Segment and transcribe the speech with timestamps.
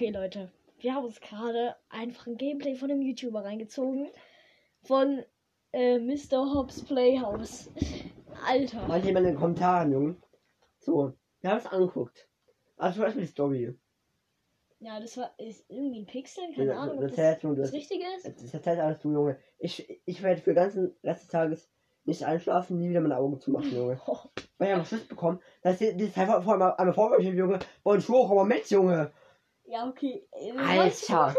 [0.00, 0.50] Okay, Leute.
[0.78, 4.08] Wir haben uns gerade einfach ein Gameplay von einem YouTuber reingezogen.
[4.82, 5.22] Von
[5.72, 6.54] äh, Mr.
[6.54, 7.68] Hobbs Playhouse.
[8.46, 8.88] Alter.
[8.88, 10.16] Mal jemand in den Kommentaren, Junge.
[10.78, 12.26] So, wir haben es angeguckt.
[12.78, 13.74] Also zum Beispiel die Story.
[14.78, 16.44] Ja, das war ist irgendwie ein Pixel.
[16.54, 18.42] Keine Das, Ahnung, ob das, das, das, das, das das, Richtige ist.
[18.42, 19.36] das erzählt alles du, Junge.
[19.58, 21.70] Ich, ich werde für den ganzen Rest des Tages
[22.04, 24.00] nicht einschlafen, nie wieder meine Augen zu machen, Junge.
[24.06, 24.16] Oh,
[24.56, 27.58] Weil ich einfach Schiss bekommen, dass die, die einfach vor einmal, einmal vor mir Junge.
[27.84, 29.12] Bonjour, komm mal mit, Junge.
[29.70, 30.26] Ja, okay.
[30.32, 31.34] Äh, Alter.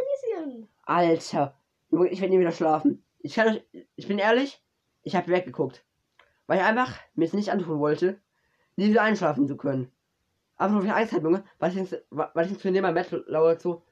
[0.84, 1.58] Alter.
[1.90, 3.04] Junge, ich werde nie wieder schlafen.
[3.20, 3.64] Ich kann euch,
[3.96, 4.64] ich bin ehrlich,
[5.04, 5.84] ich habe weggeguckt.
[6.48, 8.20] Weil ich einfach mir es nicht antun wollte,
[8.78, 9.92] nie wieder einschlafen zu können.
[10.56, 13.60] Aber nur für Angst halt, Junge, weil ich nicht, weil ich neben meinem Bett lauere
[13.60, 13.84] so.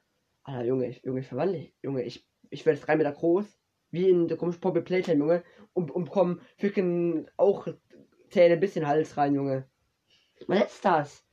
[0.42, 1.68] Alter, Junge, ich, Junge, ich verwandle.
[1.82, 3.46] Junge, ich, ich werde drei Meter groß,
[3.90, 5.44] wie in der komischen Poppy Playtime, Junge,
[5.74, 7.68] und, und bekomme ficken auch
[8.30, 9.68] Zähne ein bisschen Hals rein, Junge.
[10.46, 11.29] Was ist das?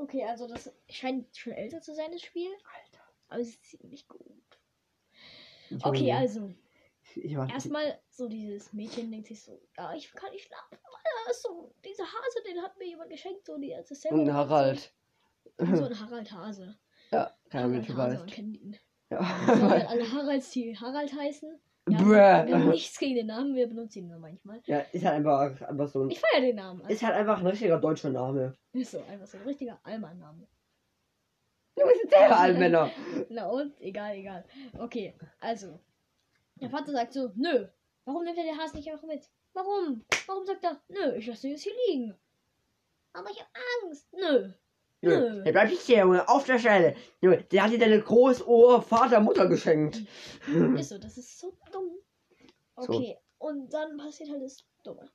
[0.00, 2.50] Okay, also das scheint schon älter zu sein, das Spiel.
[2.50, 3.04] Alter.
[3.28, 4.20] Aber es ist ziemlich gut.
[5.68, 6.52] Junge, Okay, also.
[7.16, 10.78] Ich war, Erstmal so dieses Mädchen denkt sich so, ja, ich kann nicht schlafen,
[11.42, 14.20] so, dieser Hase, den hat mir jemand geschenkt, so die Assistentin.
[14.20, 14.92] Und ein Harald.
[15.58, 16.78] So ein Harald Hase.
[17.10, 18.18] Ja, du Hase, weißt.
[18.18, 18.78] man kennt ihn.
[19.10, 19.22] Ja.
[19.46, 21.60] So, weil alle Haralds, die Harald heißen.
[21.92, 24.60] Ja, wir haben nichts gegen den Namen, wir benutzen ihn nur manchmal.
[24.66, 26.10] Ja, ist halt einfach, einfach so ein.
[26.10, 26.80] Ich feiere den Namen.
[26.82, 28.56] Also, Ist halt einfach ein richtiger deutscher Name.
[28.72, 30.46] ist so, einfach so ein richtiger Alman-Name.
[31.76, 32.90] Du bist selber Allmänner.
[33.30, 33.80] Na und?
[33.80, 34.44] Egal, egal.
[34.78, 35.78] Okay, also.
[36.56, 37.66] Der Vater sagt so, nö.
[38.04, 39.28] Warum nimmt er den Hase nicht einfach mit?
[39.54, 40.04] Warum?
[40.26, 42.14] Warum sagt er, nö, ich lasse ihn jetzt hier liegen?
[43.12, 43.48] Aber ich hab
[43.84, 44.08] Angst.
[44.12, 44.52] Nö.
[45.02, 46.94] Junge, der bleibt nicht hier, Junge, auf der Stelle.
[47.22, 50.02] Junge, der hat dir deine Großohr Vater, Mutter geschenkt.
[50.76, 51.90] Ist so, das ist so dumm.
[52.76, 55.10] Okay, und dann passiert halt das Dumme.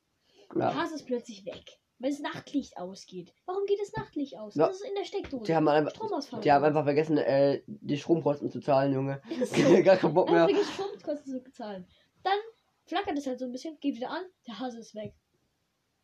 [0.53, 1.64] Der Ja, Hase ist plötzlich weg,
[2.00, 3.33] weil das Nachtlicht ausgeht.
[3.45, 4.55] Warum geht das Nachtlicht aus?
[4.55, 4.67] Ja.
[4.67, 5.44] Das ist in der Steckdose.
[5.45, 6.42] die haben einfach, Stromausfall.
[6.42, 9.21] die haben einfach vergessen, äh, die Stromkosten zu zahlen, Junge.
[9.39, 9.61] Ist so.
[9.83, 10.48] Gar keinen Bock mehr.
[10.48, 11.88] Wirklich Stromkosten zu bezahlen.
[12.23, 12.38] Dann
[12.86, 15.14] flackert es halt so ein bisschen, geht wieder an, der Hase ist weg.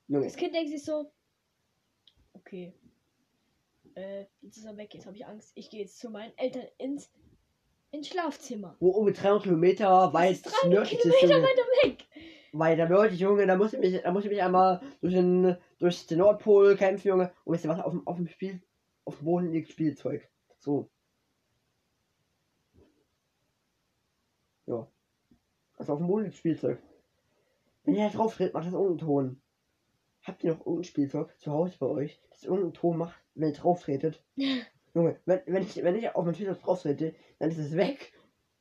[0.08, 1.12] Junge, Das Kind denkt sich so,
[2.34, 2.74] okay,
[3.96, 5.52] äh, jetzt ist er weg, jetzt habe ich Angst.
[5.56, 7.12] Ich gehe jetzt zu meinen Eltern ins,
[7.92, 8.76] ins Schlafzimmer.
[8.80, 11.48] wo um 300 Kilometer weit Das ist drei nördlich ist, Kilometer Junge.
[11.48, 12.08] weiter weg.
[12.54, 16.06] Weiter nördlich, Junge, da muss ich mich, da muss ich mich einmal durch den, durch
[16.08, 17.32] den Nordpol kämpfen, Junge.
[17.46, 18.62] Und wisst ihr was, auf dem, auf dem Spiel,
[19.06, 20.28] auf dem Boden liegt Spielzeug.
[20.60, 20.90] So.
[24.66, 24.88] Ja.
[25.78, 26.82] Also auf dem Boden liegt Spielzeug.
[27.84, 29.41] Wenn ihr da drauf tritt, macht das irgendeinen Ton.
[30.24, 33.56] Habt ihr noch irgendein Spielzeug zu Hause bei euch, das irgendeinen Ton macht, wenn ihr
[33.56, 34.24] drauf tretet?
[34.94, 38.14] Junge, wenn, wenn, ich, wenn ich auf mein Spielzeug drauf trete, dann ist es weg.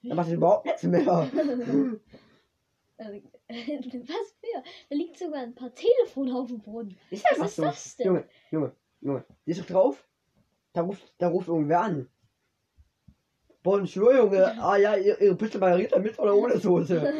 [0.02, 1.04] Dann macht es überhaupt nichts mehr.
[2.98, 4.62] Was für?
[4.90, 6.96] Da liegt sogar ein paar Telefone auf dem Boden.
[7.10, 8.06] Ist Was einfach ist das denn?
[8.06, 9.24] Junge, Junge, Junge.
[9.46, 10.06] Die ist doch drauf.
[10.72, 12.08] Da ruft, da ruft irgendwer an.
[13.62, 14.54] Bonjour, Junge.
[14.62, 17.12] Ah ja, ihr- ihre Pizza Margarita mit oder ohne Soße?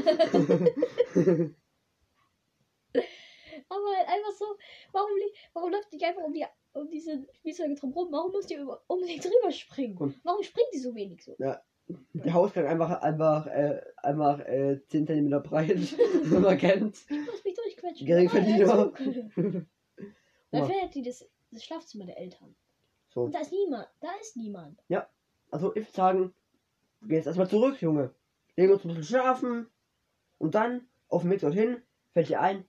[3.70, 4.44] Aber halt einfach so,
[4.92, 5.08] warum,
[5.54, 6.44] warum läuft die einfach um, die,
[6.75, 8.08] um diese Spielzeuge drum rum?
[8.10, 9.97] Warum muss die über, um sie drüber springen?
[9.97, 11.34] Und- Warum springt die so wenig so?
[11.38, 15.70] Der Hausgang einfach, einfach, äh, einfach, äh, 10 cm breit.
[16.30, 16.97] Wenn man kennt.
[17.09, 18.06] Ich muss mich durchquetschen.
[18.06, 18.59] Geringverdiener.
[18.59, 18.98] Der Zug.
[19.36, 19.66] Dann
[20.53, 20.64] Ja.
[20.66, 22.54] fährt die das, das Schlafzimmer der Eltern.
[23.09, 23.22] So.
[23.22, 23.88] Und da ist niemand.
[24.00, 24.80] Da ist niemand.
[25.50, 26.34] Also, ich würde sagen,
[27.00, 28.14] du gehst erstmal zurück, Junge.
[28.56, 29.69] Legen uns ein bisschen schlafen.
[30.38, 31.82] Und dann, auf dem Weg dorthin,
[32.12, 32.64] fällt dir ein,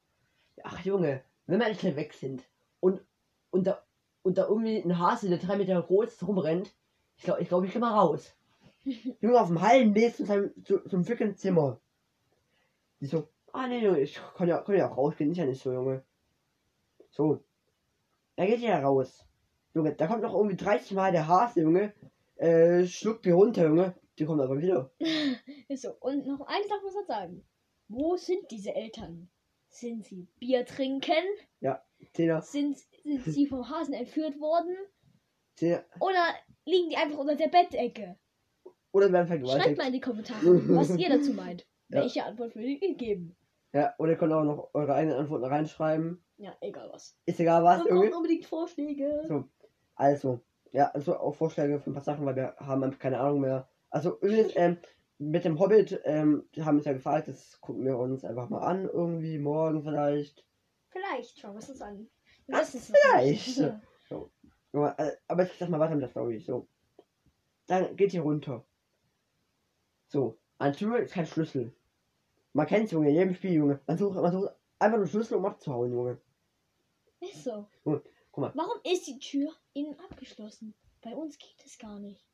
[0.63, 2.43] ach Junge, wenn wir endlich weg sind
[2.79, 3.01] und,
[3.51, 3.83] und, da,
[4.23, 6.73] und da irgendwie ein Hase, der drei Meter groß rumrennt,
[7.17, 8.33] ich glaube, ich, glaub, ich geh mal raus.
[9.21, 11.79] Junge, auf dem halben Weg zu seinem, zu, zum ficken Zimmer.
[12.99, 15.61] Die so, ah nee, Junge, ich kann ja, kann ja auch rausgehen, ist ja nicht
[15.61, 16.03] so, Junge.
[17.11, 17.43] So.
[18.35, 19.25] Er geht ja raus.
[19.73, 21.93] Junge, da kommt noch irgendwie 30 Mal der Hase, Junge.
[22.37, 23.93] Äh, schluckt die runter, Junge.
[24.17, 24.91] Die kommt aber wieder.
[25.67, 25.91] Ist so.
[25.99, 27.45] Und noch eins darf man sagen.
[27.87, 29.29] Wo sind diese Eltern?
[29.71, 31.23] Sind sie Bier trinken?
[32.13, 34.75] Zehner, Sind, sind sie vom Hasen entführt worden?
[35.55, 35.83] Zehner.
[35.99, 36.23] Oder
[36.65, 38.17] liegen die einfach unter der Bettecke?
[38.91, 39.77] Oder werden Schreibt vergewaltigt.
[39.77, 41.65] mal in die Kommentare, was ihr dazu meint.
[41.89, 42.01] Ja.
[42.01, 43.35] Welche Antwort würdet ihr geben?
[43.73, 46.21] Ja, oder ihr könnt auch noch eure eigenen Antworten reinschreiben.
[46.37, 47.17] Ja, egal was.
[47.25, 48.11] Ist egal was, irgendwie.
[48.11, 49.23] auch unbedingt Vorschläge.
[49.27, 49.45] So.
[49.95, 50.41] Also,
[50.71, 53.69] ja, also auch Vorschläge für ein paar Sachen, weil wir haben einfach keine Ahnung mehr.
[53.89, 54.77] Also übrigens, ähm,
[55.21, 58.89] mit dem Hobbit, ähm, haben uns ja gefragt, das gucken wir uns einfach mal an,
[58.89, 60.43] irgendwie, morgen vielleicht.
[60.89, 62.09] Vielleicht schauen wir es uns an.
[62.47, 63.57] Das ist vielleicht.
[63.57, 63.79] Ja.
[64.73, 66.39] Junge, äh, Aber jetzt sag mal weiter mit der Story.
[66.39, 66.67] So.
[67.67, 68.65] Dann geht ihr runter.
[70.07, 70.37] So.
[70.57, 71.71] An Tür ist kein Schlüssel.
[72.53, 73.79] Man kennt's, Junge, in jedem Spiel, Junge.
[73.85, 76.19] Man sucht, man sucht einfach nur Schlüssel, um abzuhauen, Junge.
[77.19, 77.67] Ist so.
[77.83, 78.03] Guck
[78.37, 78.51] mal.
[78.55, 80.73] Warum ist die Tür innen abgeschlossen?
[81.01, 82.25] Bei uns geht es gar nicht.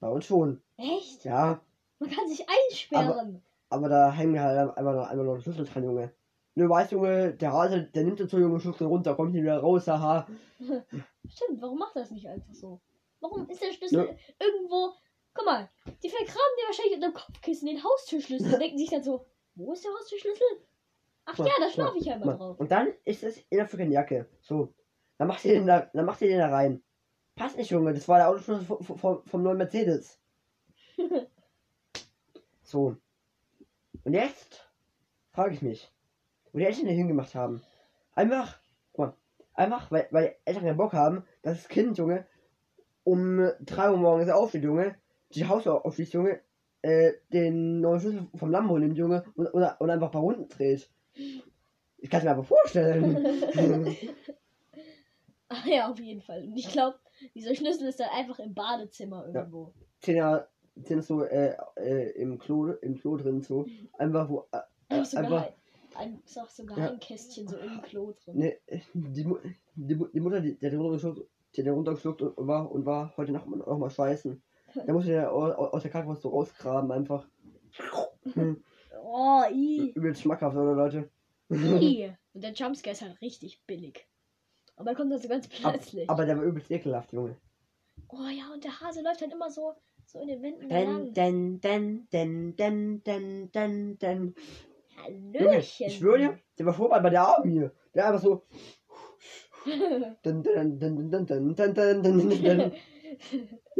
[0.00, 0.62] Bei uns schon.
[0.76, 1.24] Echt?
[1.24, 1.62] Ja,
[2.06, 3.42] Man kann sich einsperren.
[3.70, 6.12] aber da hängen halt einfach noch, einfach noch Schlüssel dran, Junge.
[6.56, 9.58] Du weißt, Junge, der Hase, der nimmt den so Junge Schlüssel runter, kommt nicht wieder
[9.58, 10.26] raus, haha.
[11.28, 12.80] Stimmt, warum macht das nicht einfach so?
[13.20, 14.46] Warum ist der Schlüssel Ja.
[14.46, 14.92] irgendwo.
[15.32, 15.68] Guck mal,
[16.02, 19.26] die vergraben dir wahrscheinlich unter dem Kopfkissen den Haustürschlüssel und denken sich dann so,
[19.56, 20.46] wo ist der Haustürschlüssel?
[21.24, 22.36] Ach Guck ja, mal, da schlafe ich ja immer Mal.
[22.36, 22.60] drauf.
[22.60, 24.28] Und dann ist es in der freaking Jacke.
[24.42, 24.74] So.
[25.18, 26.82] Dann macht ihr den da, dann macht ihr den da rein.
[27.34, 30.20] Passt nicht, Junge, das war der Autoschlüssel vom, vom, vom neuen Mercedes.
[32.64, 32.96] So.
[34.04, 34.68] Und jetzt
[35.30, 35.90] frage ich mich,
[36.52, 37.62] wo die Eltern den hingemacht haben.
[38.14, 38.58] Einfach,
[38.92, 39.14] guck mal,
[39.54, 42.26] einfach, weil, weil Eltern keinen Bock haben, dass das Kind, Junge,
[43.04, 44.96] um 3 Uhr morgens aufsteht, Junge,
[45.34, 46.40] die aufschließt, Junge,
[46.82, 50.48] äh, den neuen Schlüssel vom Lambo nimmt, Junge, und, und, und einfach ein paar Runden
[50.48, 50.90] dreht.
[51.98, 54.04] Ich kann es mir aber vorstellen.
[55.48, 56.42] Ach ja, auf jeden Fall.
[56.42, 56.98] Und ich glaube,
[57.34, 59.40] dieser Schlüssel ist dann einfach im Badezimmer Ja.
[59.40, 59.72] irgendwo.
[60.00, 63.66] Zehner sind so äh, äh, im Klo im Klo drin so
[63.98, 65.52] einfach wo äh, Einfach so, einfach geheim,
[65.96, 68.38] ein, so, so Geheimkästchen so im Klo drin.
[68.38, 68.58] ne
[68.94, 69.24] die,
[69.74, 73.46] die, die Mutter die, den runtergeschluckt den runtergeschluckt und, und war und war heute Nacht
[73.46, 74.42] noch mal scheißen
[74.86, 77.26] da musste der au- au- aus der Krankenhaus so rausgraben einfach
[78.34, 78.62] hm,
[79.02, 79.92] Oh, i.
[79.94, 81.08] übel schmackhaft oder Leute
[81.50, 82.10] i.
[82.34, 84.08] Und der Jumpscare ist halt richtig billig.
[84.76, 86.08] Aber er kommt dann so ganz plötzlich.
[86.10, 87.36] aber der war übelst ekelhaft Junge
[88.16, 89.74] Oh ja, und der Hase läuft dann immer so,
[90.06, 94.34] so in den Wänden Denn, Denn, denn, denn, denn, denn, denn, denn.
[94.96, 95.86] Hallöchen.
[95.88, 97.72] Ich würde, dir, der war vorbei bei der Arm hier.
[97.94, 98.42] Der einfach so.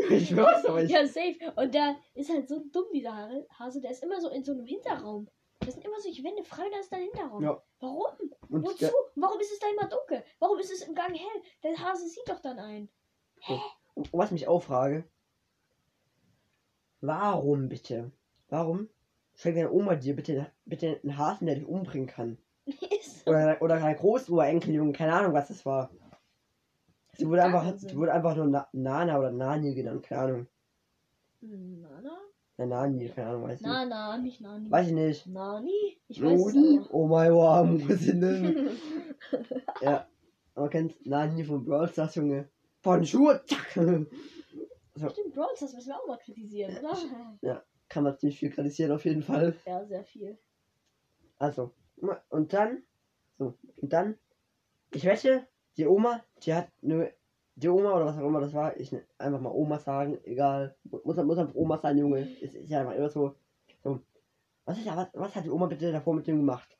[0.08, 0.90] ich schwör's euch.
[0.90, 1.36] Ja, safe.
[1.54, 3.80] Und da ist halt so dumm, dieser Hase.
[3.80, 5.28] Der ist immer so in so einem Hinterraum.
[5.60, 7.42] Das sind immer solche Wände frei da ist dein Hinterraum.
[7.42, 7.62] Ja.
[7.80, 8.06] Warum?
[8.48, 8.86] Und Wozu?
[9.14, 10.24] Warum ist es da immer dunkel?
[10.40, 11.42] Warum ist es im Gang hell?
[11.62, 12.88] Der Hase sieht doch dann ein.
[13.40, 13.60] Hä?
[14.12, 15.04] Was mich auch frage,
[17.00, 18.10] warum bitte?
[18.48, 18.88] Warum
[19.34, 22.38] schenkt deine Oma dir bitte, bitte einen Hasen, der dich umbringen kann?
[23.26, 25.90] Oder, oder deine Großurenkelin, keine Ahnung, was das war.
[27.16, 27.88] Sie wurde einfach, Wahnsinn.
[27.88, 30.46] sie wurde einfach nur Na, Nana oder Nani genannt, keine Ahnung.
[31.40, 32.18] Nana?
[32.56, 33.72] Ja, Nani, keine Ahnung, weiß ich nicht.
[33.72, 34.70] Na, na, nicht Nani.
[34.70, 35.26] Weiß ich nicht.
[35.26, 35.98] Nani?
[36.08, 36.78] Ich weiß es Noni?
[36.78, 36.94] aber.
[36.94, 38.70] Oh mein Gott, wo sind denn?
[39.80, 40.06] ja,
[40.54, 42.48] man kennt Nani von Brawl Stars, Junge.
[42.84, 43.70] Von Schuhe, zack.
[43.70, 47.64] Stimmt, Brawls, das müssen wir auch mal kritisieren, oder?
[47.88, 49.56] Kann man ziemlich viel kritisieren auf jeden Fall.
[49.64, 50.36] Ja, sehr viel.
[51.38, 51.72] Also,
[52.28, 52.82] und dann,
[53.38, 54.18] so, und dann,
[54.92, 55.46] ich wette,
[55.78, 57.10] die Oma, die hat nur,
[57.56, 60.76] die Oma oder was auch immer das war, ich ne- einfach mal Oma sagen, egal,
[61.04, 63.34] muss, muss einfach Oma sein, Junge, ist, ist ja einfach immer so,
[63.82, 64.00] so,
[64.66, 66.76] was ist, was, was hat die Oma bitte davor mit dem gemacht?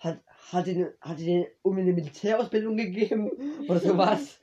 [0.00, 0.18] Hat,
[0.50, 3.30] hat die, hat den um eine Militärausbildung gegeben
[3.68, 4.40] oder sowas?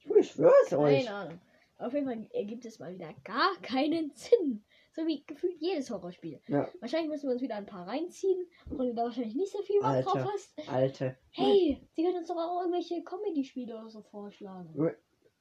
[0.00, 1.04] Junge, ich schwör's euch.
[1.04, 1.40] Keine Ahnung.
[1.78, 4.64] Auf jeden Fall ergibt es mal wieder gar keinen Sinn.
[4.92, 6.40] So wie gefühlt jedes Horrorspiel.
[6.48, 6.70] Ja.
[6.80, 9.78] Wahrscheinlich müssen wir uns wieder ein paar reinziehen, wo du da wahrscheinlich nicht so viel
[9.80, 10.70] Bock drauf hast.
[10.70, 11.18] Alte.
[11.32, 14.94] Hey, sie können uns doch auch irgendwelche Comedy-Spiele oder so vorschlagen.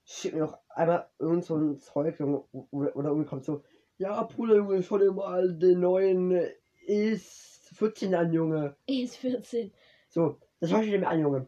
[0.04, 3.64] schick mir noch einmal irgend so ein Zeug, Junge, oder, irgendwie kommt so,
[3.98, 6.52] ja, Bruder, Junge, dir mal den neuen äh,
[6.86, 8.76] ist 14 an, Junge.
[8.88, 9.72] Ist 14.
[10.10, 11.48] So, das schau ich dir mir an, Junge.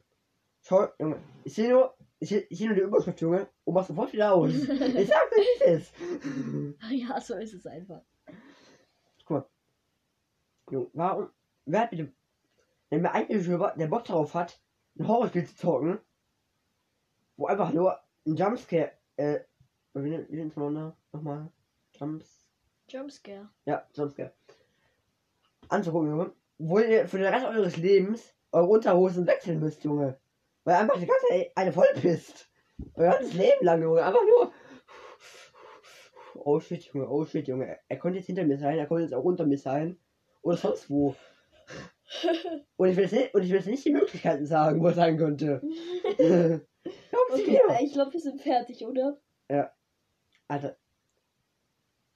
[0.62, 4.12] Schau, Junge, ich sehe nur, ich sehe seh nur die Überschrift, Junge, und mach sofort
[4.14, 4.52] wieder aus.
[4.54, 5.94] ich sag dir, wie es ist.
[6.92, 8.02] ja, so ist es einfach.
[10.70, 11.30] Junge, warum,
[11.66, 12.12] wer hat bitte,
[12.90, 14.60] wenn mir ein YouTuber, der Bock drauf hat,
[15.00, 16.00] ein Horrorspiel zu zocken,
[17.38, 19.40] wo einfach nur ein Jumpscare, äh,
[19.94, 21.50] wie nennt nennt's man noch- nochmal?
[21.94, 22.46] Jumps,
[22.90, 23.50] Jumpscare.
[23.66, 24.34] Ja, Jumpscare.
[25.70, 26.32] Anzugucken, Junge.
[26.58, 30.20] Wo ihr für den Rest eures Lebens eure Unterhosen wechseln müsst, Junge.
[30.64, 32.50] Weil einfach die ganze eine voll pisst.
[32.96, 34.04] Euer ganzes Leben lang, Junge.
[34.04, 34.52] Einfach nur.
[36.36, 37.78] Oh shit, Junge, oh shit, Junge.
[37.88, 39.98] Er konnte jetzt hinter mir sein, er konnte jetzt auch unter mir sein.
[40.42, 41.16] Oder sonst wo.
[42.78, 44.94] Und ich will jetzt nicht, und ich will jetzt nicht die Möglichkeiten sagen, wo er
[44.94, 45.62] sein könnte.
[47.34, 49.20] Okay, ich glaube, wir sind fertig, oder?
[50.48, 50.78] Alter.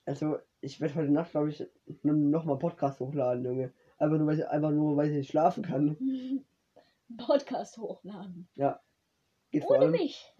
[0.05, 1.65] Also, ich werde heute Nacht, glaube ich,
[2.03, 3.71] nochmal Podcast hochladen, Junge.
[3.97, 5.97] Einfach nur, weil ich, einfach nur, weil ich nicht schlafen kann.
[7.17, 8.47] Podcast hochladen.
[9.51, 9.91] Geht vor Ohne allem.
[9.91, 10.33] mich.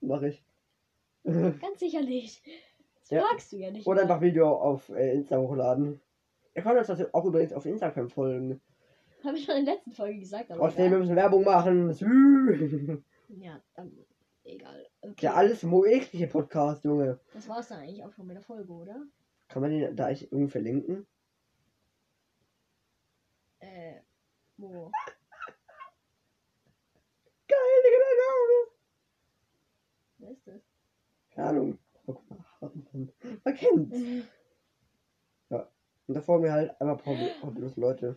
[0.00, 0.44] Mach ich.
[1.24, 2.42] Ganz sicherlich.
[3.00, 3.22] Das Ja.
[3.22, 3.86] magst du ja nicht.
[3.86, 4.02] Oder mal.
[4.02, 6.00] einfach Video auf äh, Insta hochladen.
[6.54, 8.60] Ihr könnt uns das auch übrigens auf Instagram folgen.
[9.24, 10.60] Habe ich schon in der letzten Folge gesagt, aber.
[10.62, 11.90] Außerdem wir müssen Werbung machen.
[13.40, 13.92] Ja, dann.
[14.48, 14.88] Egal.
[15.02, 15.26] Okay.
[15.26, 17.20] Ja, alles moekliche Podcast, Junge.
[17.34, 19.02] Das war's dann eigentlich auch schon mit der Folge, oder?
[19.48, 21.06] Kann man den da ich irgendwie verlinken?
[23.58, 24.00] Äh,
[24.56, 24.90] wo?
[27.48, 28.70] Geil, Digga, der Name!
[30.18, 30.62] Wer ist das?
[31.30, 31.78] Keine Ahnung.
[32.06, 32.22] Oh,
[33.44, 33.98] man kennt's.
[35.50, 35.68] ja,
[36.06, 38.16] und da folgen wir halt einfach problemlos oh, Leute.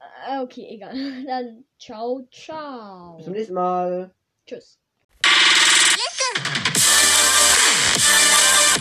[0.00, 0.92] Ah, okay, egal.
[1.26, 3.14] Dann ciao, ciao.
[3.16, 4.12] Bis zum nächsten Mal.
[4.44, 4.80] Tschüss.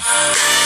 [0.08, 0.57] Música